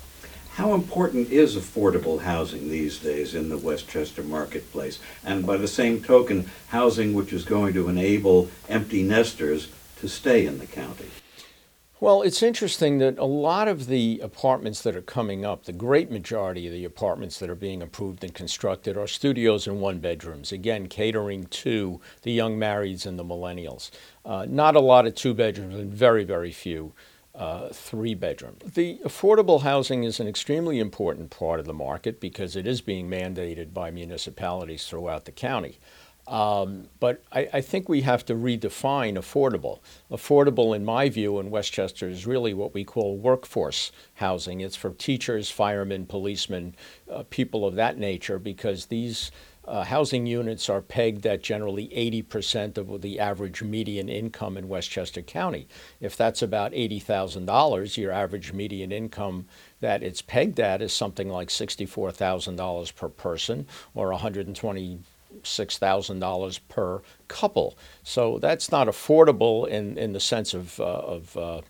How 0.56 0.74
important 0.74 1.32
is 1.32 1.58
affordable 1.58 2.22
housing 2.22 2.70
these 2.70 3.00
days 3.00 3.36
in 3.36 3.50
the 3.50 3.58
Westchester 3.58 4.24
marketplace? 4.24 5.00
And 5.22 5.46
by 5.46 5.58
the 5.58 5.68
same 5.68 6.02
token, 6.02 6.50
housing 6.70 7.14
which 7.14 7.34
is 7.34 7.44
going 7.44 7.74
to 7.74 7.90
enable 7.90 8.50
empty 8.70 9.04
nesters 9.04 9.68
to 9.98 10.08
stay 10.08 10.46
in 10.46 10.60
the 10.60 10.66
county? 10.66 11.08
Well, 12.00 12.22
it's 12.22 12.42
interesting 12.42 13.00
that 13.00 13.18
a 13.18 13.26
lot 13.26 13.68
of 13.68 13.88
the 13.88 14.22
apartments 14.24 14.82
that 14.84 14.96
are 14.96 15.02
coming 15.02 15.44
up, 15.44 15.66
the 15.66 15.74
great 15.74 16.10
majority 16.10 16.68
of 16.68 16.74
the 16.74 16.86
apartments 16.86 17.38
that 17.40 17.50
are 17.50 17.56
being 17.56 17.82
approved 17.82 18.24
and 18.24 18.34
constructed, 18.34 18.96
are 18.96 19.08
studios 19.08 19.68
and 19.68 19.82
one 19.82 20.00
bedrooms, 20.00 20.54
again, 20.54 20.88
catering 20.88 21.48
to 21.48 22.00
the 22.22 22.32
young 22.32 22.58
marrieds 22.58 23.06
and 23.06 23.20
the 23.20 23.26
millennials. 23.26 23.92
Uh, 24.24 24.46
not 24.48 24.78
a 24.78 24.80
lot 24.80 25.06
of 25.06 25.16
two 25.16 25.34
bedrooms 25.34 25.76
and 25.76 25.94
very, 25.94 26.24
very 26.24 26.54
few 26.54 26.94
uh, 27.38 27.70
three 27.70 28.14
bedroom. 28.14 28.58
The 28.64 29.00
affordable 29.04 29.62
housing 29.62 30.04
is 30.04 30.20
an 30.20 30.28
extremely 30.28 30.80
important 30.80 31.30
part 31.30 31.60
of 31.60 31.66
the 31.66 31.74
market 31.74 32.20
because 32.20 32.56
it 32.56 32.66
is 32.66 32.82
being 32.82 33.10
mandated 33.10 33.74
by 33.74 33.92
municipalities 33.92 34.88
throughout 34.88 35.26
the 35.26 35.32
county. 35.32 35.80
Um, 36.28 36.90
but 37.00 37.24
I, 37.32 37.48
I, 37.54 37.62
think 37.62 37.88
we 37.88 38.02
have 38.02 38.26
to 38.26 38.34
redefine 38.34 39.16
affordable. 39.16 39.78
Affordable, 40.10 40.76
in 40.76 40.84
my 40.84 41.08
view, 41.08 41.38
in 41.40 41.52
Westchester 41.52 42.10
is 42.10 42.26
really 42.26 42.52
what 42.52 42.74
we 42.74 42.84
call 42.84 43.16
workforce 43.16 43.92
housing. 44.16 44.62
It's 44.62 44.76
for 44.76 44.90
teachers, 44.90 45.52
firemen, 45.52 46.08
policemen, 46.08 46.76
uh, 47.12 47.26
people 47.30 47.64
of 47.64 47.76
that 47.76 48.00
nature, 48.00 48.40
because 48.40 48.88
these 48.88 49.30
uh, 49.68 49.84
housing 49.84 50.26
units 50.26 50.70
are 50.70 50.82
pegged 50.82 51.26
at 51.26 51.42
generally 51.42 51.88
80% 51.90 52.78
of 52.78 53.02
the 53.02 53.20
average 53.20 53.64
median 53.64 54.10
income 54.10 54.58
in 54.58 54.68
Westchester 54.68 55.22
County. 55.22 55.68
If 56.00 56.16
that's 56.16 56.42
about 56.42 56.72
$80,000, 56.74 57.98
your 57.98 58.12
average 58.12 58.54
median 58.54 58.92
income 58.92 59.46
that 59.80 60.04
it's 60.04 60.22
pegged 60.22 60.60
at 60.60 60.82
is 60.82 60.94
something 60.94 61.30
like 61.30 61.50
$64,000 61.50 62.96
per 62.96 63.10
person 63.10 63.68
or 63.94 64.12
$126,000 64.12 66.60
per 66.70 67.02
couple. 67.28 67.78
So 68.04 68.40
that's 68.40 68.72
not 68.72 68.88
affordable 68.88 69.68
in, 69.68 69.98
in 69.98 70.14
the 70.14 70.20
sense 70.20 70.54
of, 70.54 70.80
uh, 70.80 70.84
of 70.84 71.38
uh, 71.38 71.62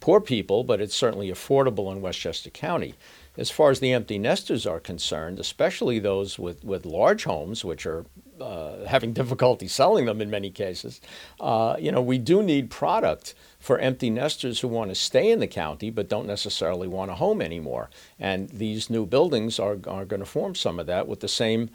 poor 0.00 0.20
people, 0.20 0.64
but 0.64 0.80
it's 0.80 0.94
certainly 0.94 1.30
affordable 1.30 1.92
in 1.92 2.00
Westchester 2.00 2.50
County. 2.50 2.94
As 3.36 3.50
far 3.50 3.70
as 3.70 3.80
the 3.80 3.92
empty 3.92 4.18
nesters 4.18 4.64
are 4.64 4.78
concerned, 4.78 5.40
especially 5.40 5.98
those 5.98 6.38
with, 6.38 6.62
with 6.64 6.86
large 6.86 7.24
homes, 7.24 7.64
which 7.64 7.84
are 7.84 8.06
uh, 8.40 8.84
having 8.86 9.12
difficulty 9.20 9.66
selling 9.66 10.06
them 10.06 10.20
in 10.20 10.30
many 10.30 10.50
cases, 10.50 11.00
uh, 11.40 11.76
you 11.78 11.90
know, 11.90 12.02
we 12.02 12.18
do 12.18 12.42
need 12.42 12.70
product 12.70 13.34
for 13.58 13.78
empty 13.78 14.10
nesters 14.10 14.60
who 14.60 14.68
want 14.68 14.90
to 14.90 14.94
stay 14.94 15.30
in 15.30 15.40
the 15.40 15.46
county 15.46 15.90
but 15.90 16.08
don't 16.08 16.26
necessarily 16.26 16.86
want 16.86 17.10
a 17.10 17.14
home 17.14 17.42
anymore. 17.42 17.90
And 18.20 18.48
these 18.50 18.88
new 18.88 19.04
buildings 19.04 19.58
are, 19.58 19.78
are 19.88 20.04
going 20.04 20.20
to 20.20 20.26
form 20.26 20.54
some 20.54 20.78
of 20.78 20.86
that 20.86 21.08
with 21.08 21.20
the 21.20 21.28
same 21.28 21.70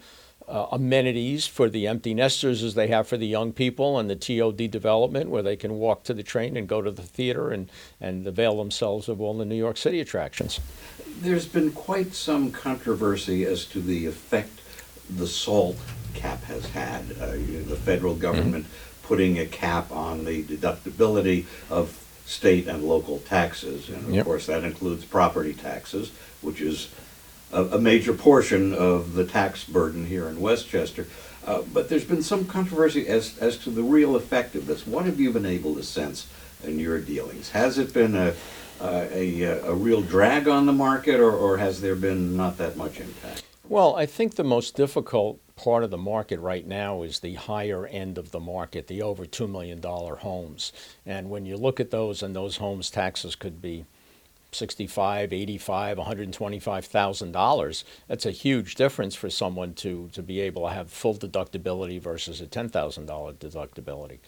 uh, 0.48 0.66
amenities 0.72 1.46
for 1.46 1.68
the 1.68 1.86
empty 1.86 2.12
nesters 2.12 2.62
as 2.62 2.74
they 2.74 2.88
have 2.88 3.06
for 3.06 3.16
the 3.16 3.26
young 3.26 3.52
people 3.52 3.98
and 3.98 4.10
the 4.10 4.16
TOD 4.16 4.70
development 4.70 5.30
where 5.30 5.42
they 5.42 5.56
can 5.56 5.74
walk 5.74 6.02
to 6.04 6.14
the 6.14 6.22
train 6.22 6.56
and 6.56 6.66
go 6.66 6.82
to 6.82 6.90
the 6.90 7.02
theater 7.02 7.50
and, 7.50 7.70
and 8.00 8.26
avail 8.26 8.56
themselves 8.56 9.08
of 9.08 9.20
all 9.20 9.36
the 9.36 9.44
New 9.44 9.54
York 9.54 9.76
City 9.76 10.00
attractions. 10.00 10.58
There's 11.20 11.46
been 11.46 11.72
quite 11.72 12.14
some 12.14 12.50
controversy 12.50 13.44
as 13.44 13.66
to 13.66 13.80
the 13.80 14.06
effect 14.06 14.60
the 15.08 15.26
SALT 15.26 15.76
cap 16.14 16.42
has 16.44 16.66
had. 16.70 17.02
Uh, 17.20 17.32
the 17.32 17.76
federal 17.76 18.14
mm-hmm. 18.14 18.22
government 18.22 18.66
putting 19.02 19.38
a 19.38 19.46
cap 19.46 19.90
on 19.92 20.24
the 20.24 20.42
deductibility 20.44 21.44
of 21.68 22.02
state 22.24 22.68
and 22.68 22.84
local 22.84 23.18
taxes. 23.18 23.88
And 23.88 24.06
of 24.06 24.14
yep. 24.14 24.24
course, 24.24 24.46
that 24.46 24.64
includes 24.64 25.04
property 25.04 25.52
taxes, 25.52 26.12
which 26.40 26.60
is 26.60 26.88
a, 27.52 27.64
a 27.64 27.78
major 27.78 28.14
portion 28.14 28.72
of 28.72 29.14
the 29.14 29.26
tax 29.26 29.64
burden 29.64 30.06
here 30.06 30.28
in 30.28 30.40
Westchester. 30.40 31.06
Uh, 31.46 31.62
but 31.72 31.88
there's 31.88 32.04
been 32.04 32.22
some 32.22 32.44
controversy 32.46 33.08
as, 33.08 33.38
as 33.38 33.56
to 33.58 33.70
the 33.70 33.82
real 33.82 34.16
effect 34.16 34.54
of 34.54 34.66
this. 34.66 34.86
What 34.86 35.06
have 35.06 35.18
you 35.18 35.32
been 35.32 35.46
able 35.46 35.74
to 35.76 35.82
sense 35.82 36.26
in 36.64 36.78
your 36.78 37.00
dealings? 37.00 37.50
Has 37.50 37.78
it 37.78 37.92
been 37.94 38.14
a, 38.14 38.34
a, 38.82 39.42
a, 39.42 39.74
real 39.74 40.02
drag 40.02 40.48
on 40.48 40.66
the 40.66 40.72
market, 40.72 41.18
or, 41.18 41.32
or 41.32 41.58
has 41.58 41.80
there 41.80 41.96
been 41.96 42.36
not 42.36 42.58
that 42.58 42.76
much 42.76 43.00
impact? 43.00 43.42
Well, 43.68 43.94
I 43.96 44.06
think 44.06 44.34
the 44.34 44.44
most 44.44 44.74
difficult 44.74 45.40
part 45.56 45.84
of 45.84 45.90
the 45.90 45.98
market 45.98 46.40
right 46.40 46.66
now 46.66 47.02
is 47.02 47.20
the 47.20 47.34
higher 47.34 47.86
end 47.86 48.18
of 48.18 48.30
the 48.30 48.40
market, 48.40 48.86
the 48.86 49.02
over 49.02 49.24
$2 49.24 49.48
million 49.48 49.82
homes. 49.82 50.72
And 51.06 51.30
when 51.30 51.46
you 51.46 51.56
look 51.56 51.80
at 51.80 51.90
those, 51.90 52.22
and 52.22 52.34
those 52.34 52.56
homes' 52.56 52.90
taxes 52.90 53.36
could 53.36 53.62
be 53.62 53.84
65, 54.52 55.32
85, 55.32 55.98
125,000 55.98 57.32
dollars. 57.32 57.84
That's 58.08 58.26
a 58.26 58.30
huge 58.30 58.74
difference 58.74 59.14
for 59.14 59.30
someone 59.30 59.74
to 59.74 60.08
to 60.12 60.22
be 60.22 60.40
able 60.40 60.66
to 60.68 60.74
have 60.74 60.90
full 60.90 61.14
deductibility 61.14 62.00
versus 62.00 62.40
a 62.40 62.46
$10,000 62.46 62.70
deductibility. 63.36 64.18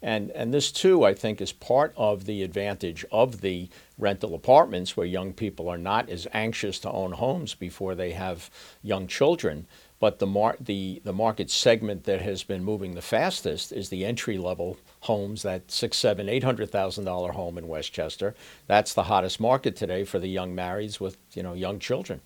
And 0.00 0.30
and 0.32 0.52
this 0.52 0.72
too 0.72 1.04
I 1.04 1.14
think 1.14 1.40
is 1.40 1.52
part 1.52 1.94
of 1.96 2.24
the 2.24 2.42
advantage 2.42 3.04
of 3.12 3.40
the 3.40 3.68
rental 3.98 4.34
apartments 4.34 4.96
where 4.96 5.06
young 5.06 5.32
people 5.32 5.68
are 5.68 5.78
not 5.78 6.08
as 6.08 6.26
anxious 6.32 6.78
to 6.80 6.90
own 6.90 7.12
homes 7.12 7.54
before 7.54 7.94
they 7.94 8.12
have 8.12 8.50
young 8.82 9.06
children 9.06 9.66
but 10.02 10.18
the, 10.18 10.26
mar- 10.26 10.56
the, 10.58 11.00
the 11.04 11.12
market 11.12 11.48
segment 11.48 12.02
that 12.06 12.20
has 12.20 12.42
been 12.42 12.64
moving 12.64 12.96
the 12.96 13.00
fastest 13.00 13.70
is 13.70 13.88
the 13.88 14.04
entry 14.04 14.36
level 14.36 14.76
homes, 15.02 15.42
that 15.42 15.70
six, 15.70 15.96
seven, 15.96 16.28
eight 16.28 16.42
hundred 16.42 16.72
thousand 16.72 17.04
dollar 17.04 17.30
home 17.30 17.56
in 17.56 17.68
Westchester. 17.68 18.34
That's 18.66 18.94
the 18.94 19.04
hottest 19.04 19.38
market 19.38 19.76
today 19.76 20.02
for 20.02 20.18
the 20.18 20.26
young 20.26 20.56
marrieds 20.56 20.98
with 20.98 21.18
you 21.34 21.44
know 21.44 21.52
young 21.54 21.78
children. 21.78 22.20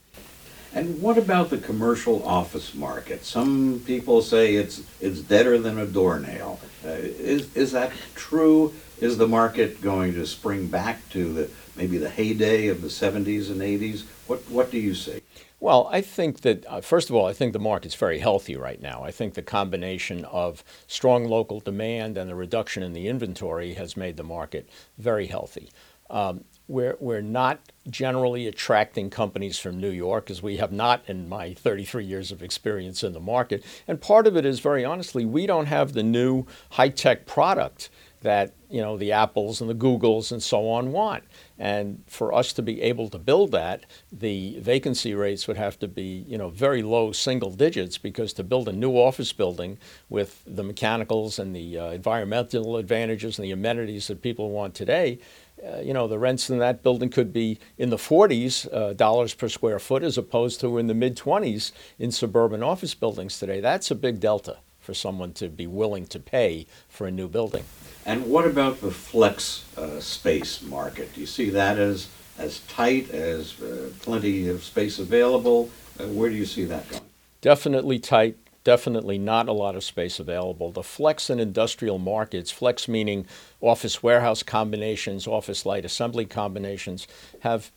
And 0.73 1.03
what 1.03 1.19
about 1.19 1.51
the 1.51 1.59
commercial 1.59 2.27
office 2.27 2.75
market? 2.75 3.27
Some 3.27 3.83
people 3.85 4.23
say 4.23 4.55
it's 4.55 4.81
it's 5.03 5.21
deader 5.21 5.59
than 5.59 5.79
a 5.79 5.87
doornail. 5.87 6.59
Uh, 6.83 6.89
is 6.89 7.55
is 7.55 7.73
that 7.73 7.93
true? 8.15 8.73
Is 9.03 9.19
the 9.19 9.29
market 9.29 9.83
going 9.83 10.15
to 10.15 10.27
spring 10.27 10.69
back 10.69 11.07
to 11.11 11.31
the 11.31 11.51
maybe 11.77 11.99
the 11.99 12.09
heyday 12.09 12.69
of 12.69 12.81
the 12.81 12.89
70s 12.89 13.51
and 13.51 13.61
80s? 13.61 14.05
What 14.29 14.41
what 14.49 14.71
do 14.71 14.79
you 14.79 14.95
see? 14.95 15.21
Well, 15.59 15.89
I 15.91 16.03
think 16.03 16.43
that, 16.43 16.67
uh, 16.67 16.81
first 16.83 17.09
of 17.09 17.17
all, 17.17 17.27
I 17.27 17.33
think 17.33 17.55
the 17.55 17.59
market's 17.59 17.95
very 17.95 18.19
healthy 18.19 18.57
right 18.57 18.81
now. 18.81 19.03
I 19.03 19.11
think 19.11 19.35
the 19.35 19.43
combination 19.43 20.25
of 20.27 20.63
strong 20.87 21.25
local 21.25 21.61
demand 21.61 22.19
and 22.19 22.29
the 22.29 22.35
reduction 22.35 22.83
in 22.83 22.93
the 22.93 23.09
inventory 23.09 23.75
has 23.75 23.97
made 23.97 24.19
the 24.19 24.23
market 24.23 24.69
very 24.99 25.27
healthy. 25.27 25.71
Um, 26.11 26.45
we're, 26.69 26.97
we're 27.01 27.23
not 27.23 27.61
generally 27.89 28.47
attracting 28.47 29.09
companies 29.09 29.59
from 29.59 29.81
New 29.81 29.91
York, 29.91 30.31
as 30.31 30.43
we 30.43 30.59
have 30.59 30.73
not 30.73 31.03
in 31.07 31.29
my 31.29 31.55
33 31.55 32.05
years 32.05 32.33
of 32.33 32.43
experience 32.43 33.03
in 33.03 33.13
the 33.13 33.21
market. 33.21 33.65
And 33.89 34.01
part 34.01 34.27
of 34.27 34.37
it 34.37 34.45
is, 34.45 34.61
very 34.61 34.85
honestly, 34.85 35.25
we 35.25 35.47
don't 35.47 35.67
have 35.67 35.93
the 35.93 36.03
new 36.03 36.45
high 36.73 36.89
tech 36.91 37.25
product 37.25 37.89
that 38.23 38.55
you 38.71 38.81
know 38.81 38.97
the 38.97 39.13
Apples 39.13 39.61
and 39.61 39.71
the 39.71 39.75
Googles 39.75 40.33
and 40.33 40.43
so 40.43 40.69
on 40.69 40.93
want. 40.93 41.25
And 41.59 42.03
for 42.07 42.35
us 42.35 42.53
to 42.55 42.63
be 42.63 42.83
able 42.83 43.09
to 43.11 43.19
build 43.19 43.53
that, 43.53 43.85
the 44.13 44.59
vacancy 44.61 45.15
rates 45.15 45.47
would 45.47 45.57
have 45.57 45.79
to 45.81 45.89
be 45.89 46.25
you 46.27 46.39
know 46.39 46.49
very 46.49 46.83
low 46.83 47.13
single 47.13 47.51
digits 47.51 47.99
because 47.99 48.33
to 48.35 48.45
build 48.45 48.69
a 48.69 48.73
new 48.73 48.93
office 48.93 49.33
building 49.33 49.79
with 50.09 50.43
the 50.47 50.63
mechanicals 50.63 51.39
and 51.39 51.55
the 51.55 51.79
uh, 51.79 51.91
environmental 51.91 52.77
advantages 52.77 53.39
and 53.39 53.45
the 53.45 53.53
amenities 53.53 54.09
that 54.09 54.23
people 54.23 54.51
want 54.51 54.75
today, 54.75 55.19
uh, 55.65 55.81
you 55.81 55.95
know, 55.95 56.07
the 56.07 56.19
rents 56.19 56.51
in 56.51 56.59
that 56.59 56.83
building 56.83 57.09
could 57.09 57.33
be 57.33 57.59
in 57.79 57.91
the 57.91 57.97
40s 57.97 58.73
uh, 58.73 58.93
dollars 58.93 59.35
per 59.35 59.49
square 59.49 59.79
foot 59.79 60.03
as 60.03 60.19
opposed 60.19 60.61
to 60.61 60.79
in 60.79 60.87
the 60.87 60.95
mid 60.95 61.17
20s 61.17 61.73
in 61.99 62.11
suburban 62.11 62.63
office 62.63 62.95
buildings 62.95 63.39
today. 63.39 63.61
That's 63.61 63.91
a 63.91 63.95
big 63.95 64.21
delta 64.21 64.59
for 64.79 64.95
someone 64.95 65.33
to 65.33 65.49
be 65.49 65.67
willing 65.67 66.07
to 66.07 66.21
pay 66.21 66.67
for 66.89 67.07
a 67.07 67.11
new 67.11 67.29
building. 67.29 67.65
And 68.07 68.27
what 68.27 68.47
about 68.47 68.81
the 68.81 68.93
flex 68.93 69.65
uh, 69.77 69.99
space 69.99 70.63
market? 70.63 71.13
Do 71.13 71.21
you 71.21 71.27
see 71.27 71.51
that 71.51 71.77
as 71.79 72.09
as 72.39 72.61
tight, 72.69 73.11
as 73.11 73.61
uh, 73.61 73.91
plenty 74.01 74.49
of 74.49 74.63
space 74.63 74.99
available? 75.01 75.71
Uh, 75.99 76.05
where 76.05 76.31
do 76.31 76.37
you 76.37 76.47
see 76.47 76.65
that 76.67 76.89
going? 76.89 77.03
Definitely 77.41 77.99
tight. 77.99 78.37
Definitely 78.63 79.19
not 79.19 79.49
a 79.49 79.53
lot 79.53 79.75
of 79.75 79.83
space 79.83 80.21
available. 80.21 80.71
The 80.71 80.83
flex 80.83 81.31
and 81.31 81.41
industrial 81.41 81.99
markets, 81.99 82.51
flex 82.51 82.89
meaning 82.89 83.27
office 83.61 84.03
warehouse 84.03 84.43
combinations, 84.43 85.27
office 85.27 85.65
light 85.67 85.85
assembly 85.85 86.27
combinations, 86.27 87.09
have 87.41 87.73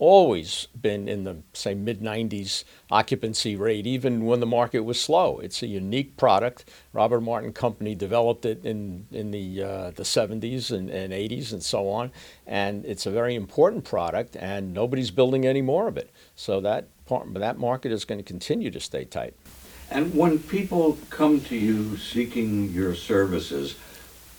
always 0.00 0.66
been 0.80 1.08
in 1.08 1.24
the 1.24 1.36
say 1.52 1.74
mid 1.74 2.00
90s 2.00 2.64
occupancy 2.90 3.54
rate 3.54 3.86
even 3.86 4.24
when 4.24 4.40
the 4.40 4.46
market 4.46 4.80
was 4.80 5.00
slow. 5.00 5.38
It's 5.38 5.62
a 5.62 5.66
unique 5.66 6.16
product. 6.16 6.68
Robert 6.92 7.20
martin 7.20 7.52
company 7.52 7.94
developed 7.94 8.44
it 8.46 8.64
in 8.64 9.06
in 9.12 9.30
the 9.30 9.62
uh, 9.62 9.90
the 9.90 10.02
70s 10.02 10.72
and, 10.72 10.90
and 10.90 11.12
80s 11.12 11.52
and 11.52 11.62
so 11.62 11.88
on 11.88 12.10
and 12.46 12.84
it's 12.86 13.06
a 13.06 13.10
very 13.10 13.34
important 13.34 13.84
product 13.84 14.36
and 14.36 14.72
nobody's 14.72 15.10
building 15.10 15.46
any 15.46 15.62
more 15.62 15.86
of 15.86 15.96
it. 15.96 16.10
So 16.34 16.60
that 16.62 16.88
part, 17.06 17.32
that 17.34 17.58
market 17.58 17.92
is 17.92 18.04
going 18.04 18.18
to 18.18 18.24
continue 18.24 18.70
to 18.70 18.80
stay 18.80 19.04
tight. 19.04 19.34
And 19.90 20.14
when 20.14 20.38
people 20.38 20.98
come 21.10 21.40
to 21.42 21.56
you 21.56 21.96
seeking 21.98 22.70
your 22.70 22.94
services 22.94 23.76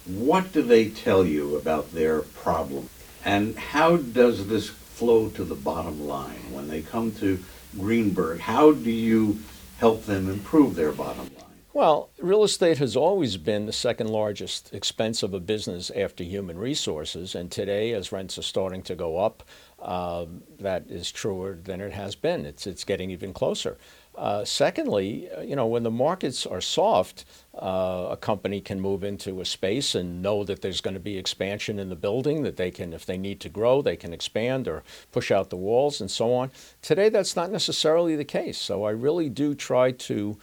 what 0.06 0.51
do 0.51 0.62
they 0.63 0.89
tell 0.89 1.25
you 1.25 1.56
about 1.56 1.91
their 1.91 2.22
problem? 2.22 2.89
And 3.24 3.56
how 3.58 3.98
does 3.98 4.48
this 4.48 4.72
flow 5.01 5.29
to 5.29 5.43
the 5.43 5.55
bottom 5.55 6.08
line 6.08 6.38
when 6.51 6.67
they 6.67 6.84
come 6.84 7.12
to 7.12 7.43
Greenberg? 7.79 8.39
How 8.39 8.72
do 8.72 8.91
you 8.91 9.39
help 9.79 10.05
them 10.05 10.29
improve 10.29 10.75
their 10.75 10.91
bottom 10.91 11.24
line? 11.24 11.58
Well, 11.74 12.12
real 12.20 12.43
estate 12.43 12.77
has 12.77 12.96
always 12.96 13.36
been 13.38 13.65
the 13.65 13.74
second 13.74 14.10
largest 14.10 14.72
expense 14.75 15.24
of 15.24 15.34
a 15.34 15.39
business 15.39 15.89
after 15.96 16.24
human 16.24 16.55
resources. 16.55 17.34
And 17.34 17.50
today, 17.50 17.93
as 17.93 18.12
rents 18.12 18.38
are 18.38 18.43
starting 18.43 18.84
to 18.84 18.93
go 18.93 19.17
up, 19.17 19.41
uh, 19.81 20.27
that 20.60 20.86
is 20.88 21.12
truer 21.12 21.58
than 21.63 21.81
it 21.81 21.93
has 21.93 22.13
been. 22.13 22.46
It's, 22.46 22.67
it's 22.67 22.84
getting 22.84 23.10
even 23.10 23.34
closer. 23.34 23.79
Uh, 24.15 24.44
secondly, 24.44 25.30
uh, 25.32 25.41
you 25.41 25.56
know, 25.56 25.65
when 25.65 25.84
the 25.84 25.91
markets 25.91 26.46
are 26.46 26.62
soft, 26.62 27.25
uh, 27.56 28.10
a 28.12 28.18
company 28.18 28.60
can 28.60 28.80
move 28.80 29.03
into 29.03 29.41
a 29.41 29.46
space 29.46 29.96
and 29.96 30.22
know 30.22 30.44
that 30.44 30.62
there's 30.62 30.82
going 30.82 30.94
to 30.94 31.00
be 31.00 31.18
expansion 31.18 31.80
in 31.80 31.89
the 31.89 31.96
building, 31.96 32.44
that 32.44 32.58
they 32.58 32.70
can, 32.72 32.94
if 32.94 33.06
they 33.06 33.18
need 33.18 33.39
to 33.39 33.50
grow, 33.50 33.82
they 33.82 33.96
can 33.96 34.13
expand 34.13 34.68
or 34.68 34.84
push 35.12 35.32
out 35.32 35.50
the 35.50 35.56
walls 35.56 36.01
and 36.01 36.12
so 36.12 36.34
on. 36.34 36.51
Today, 36.82 37.10
that's 37.10 37.36
not 37.36 37.51
necessarily 37.51 38.15
the 38.15 38.25
case. 38.25 38.58
So 38.58 38.84
I 38.84 38.91
really 38.91 39.30
do 39.30 39.56
try 39.56 39.91
to 39.91 40.38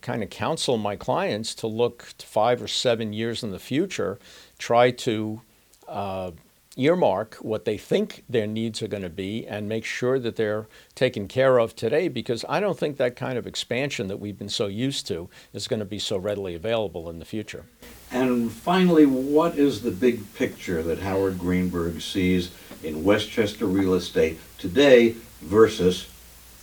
kind 0.00 0.22
of 0.22 0.30
counsel 0.30 0.76
my 0.76 0.96
clients 0.96 1.54
to 1.54 1.68
look 1.68 2.02
five 2.18 2.60
or 2.60 2.68
seven 2.68 3.12
years 3.12 3.44
in 3.44 3.52
the 3.52 3.58
future, 3.60 4.18
try 4.58 4.90
to 4.90 5.40
uh, 5.88 6.32
earmark 6.76 7.36
what 7.36 7.64
they 7.64 7.78
think 7.78 8.24
their 8.28 8.46
needs 8.46 8.82
are 8.82 8.88
going 8.88 9.02
to 9.02 9.08
be 9.08 9.46
and 9.46 9.68
make 9.68 9.84
sure 9.84 10.18
that 10.18 10.36
they're 10.36 10.66
taken 10.94 11.28
care 11.28 11.58
of 11.58 11.76
today 11.76 12.08
because 12.08 12.44
I 12.48 12.60
don't 12.60 12.78
think 12.78 12.96
that 12.96 13.16
kind 13.16 13.38
of 13.38 13.46
expansion 13.46 14.08
that 14.08 14.18
we've 14.18 14.38
been 14.38 14.48
so 14.48 14.66
used 14.66 15.06
to 15.08 15.28
is 15.52 15.68
going 15.68 15.80
to 15.80 15.86
be 15.86 15.98
so 15.98 16.16
readily 16.16 16.54
available 16.54 17.08
in 17.08 17.18
the 17.18 17.24
future. 17.24 17.64
And 18.10 18.50
finally, 18.50 19.06
what 19.06 19.56
is 19.58 19.82
the 19.82 19.90
big 19.90 20.34
picture 20.34 20.82
that 20.82 21.00
Howard 21.00 21.38
Greenberg 21.38 22.00
sees 22.00 22.50
in 22.82 23.04
Westchester 23.04 23.66
real 23.66 23.94
estate 23.94 24.38
today 24.58 25.16
versus 25.40 26.04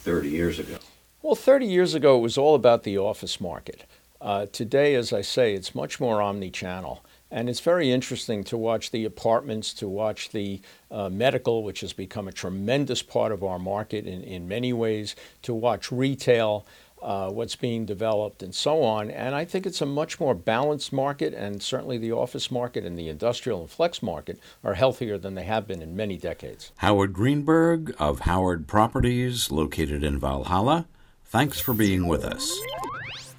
30 0.04 0.30
years 0.30 0.60
ago? 0.60 0.78
Well, 1.22 1.36
30 1.36 1.66
years 1.66 1.94
ago, 1.94 2.18
it 2.18 2.22
was 2.22 2.38
all 2.38 2.56
about 2.56 2.84
the 2.84 2.98
office 2.98 3.40
market. 3.40 3.86
Uh, 4.20 4.46
today, 4.52 4.96
as 4.96 5.12
I 5.12 5.22
say, 5.22 5.54
it's 5.54 5.74
much 5.74 6.00
more 6.00 6.22
omni 6.22 6.52
channel. 6.52 7.04
And 7.32 7.50
it's 7.50 7.62
very 7.62 7.92
interesting 7.92 8.44
to 8.46 8.58
watch 8.58 8.92
the 8.92 9.06
apartments, 9.06 9.74
to 9.76 9.88
watch 9.88 10.30
the 10.30 10.62
uh, 10.92 11.10
medical, 11.10 11.64
which 11.64 11.80
has 11.80 11.94
become 11.94 12.28
a 12.28 12.32
tremendous 12.34 13.02
part 13.02 13.32
of 13.32 13.42
our 13.42 13.58
market 13.58 14.06
in, 14.06 14.22
in 14.22 14.50
many 14.50 14.74
ways, 14.74 15.16
to 15.44 15.54
watch 15.54 15.92
retail, 15.92 16.66
uh, 17.02 17.30
what's 17.30 17.56
being 17.56 17.86
developed, 17.86 18.44
and 18.44 18.54
so 18.54 18.84
on. 18.84 19.10
And 19.10 19.34
I 19.34 19.46
think 19.46 19.66
it's 19.66 19.82
a 19.82 19.86
much 19.86 20.20
more 20.20 20.36
balanced 20.36 20.92
market, 20.92 21.34
and 21.34 21.64
certainly 21.64 21.98
the 21.98 22.12
office 22.12 22.52
market 22.52 22.86
and 22.86 23.00
the 23.00 23.08
industrial 23.08 23.62
and 23.62 23.70
flex 23.70 24.04
market 24.04 24.38
are 24.62 24.74
healthier 24.74 25.18
than 25.18 25.36
they 25.36 25.46
have 25.46 25.68
been 25.68 25.82
in 25.82 25.96
many 25.96 26.18
decades. 26.18 26.72
Howard 26.78 27.14
Greenberg 27.14 27.96
of 27.98 28.20
Howard 28.22 28.68
Properties, 28.68 29.50
located 29.50 30.04
in 30.04 30.20
Valhalla, 30.20 30.86
thanks 31.26 31.62
for 31.62 31.74
being 31.74 32.08
with 32.08 32.26
us. 32.26 32.54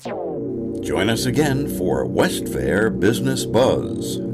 Join 0.04 1.08
us 1.08 1.26
again 1.26 1.68
for 1.78 2.04
Westfair 2.04 2.90
Business 2.90 3.46
Buzz. 3.46 4.32